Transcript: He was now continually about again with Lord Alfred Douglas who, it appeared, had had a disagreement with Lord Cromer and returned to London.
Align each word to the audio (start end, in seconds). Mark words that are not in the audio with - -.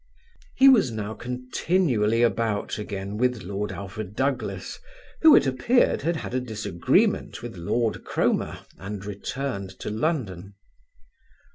He 0.55 0.67
was 0.67 0.89
now 0.89 1.13
continually 1.13 2.23
about 2.23 2.79
again 2.79 3.17
with 3.17 3.43
Lord 3.43 3.71
Alfred 3.71 4.15
Douglas 4.15 4.79
who, 5.21 5.35
it 5.35 5.45
appeared, 5.45 6.01
had 6.01 6.15
had 6.15 6.33
a 6.33 6.39
disagreement 6.41 7.43
with 7.43 7.55
Lord 7.55 8.03
Cromer 8.03 8.57
and 8.79 9.05
returned 9.05 9.77
to 9.79 9.91
London. 9.91 10.55